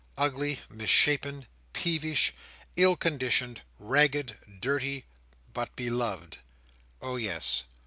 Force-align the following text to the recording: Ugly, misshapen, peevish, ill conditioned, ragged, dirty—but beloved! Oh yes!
Ugly, 0.17 0.61
misshapen, 0.67 1.45
peevish, 1.73 2.33
ill 2.75 2.95
conditioned, 2.95 3.61
ragged, 3.77 4.35
dirty—but 4.59 5.75
beloved! 5.75 6.37
Oh 7.03 7.17
yes! 7.17 7.65